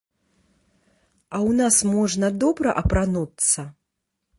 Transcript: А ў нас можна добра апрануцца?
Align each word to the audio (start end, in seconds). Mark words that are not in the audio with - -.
А 1.35 1.37
ў 1.49 1.51
нас 1.61 1.75
можна 1.93 2.27
добра 2.45 2.69
апрануцца? 2.85 3.73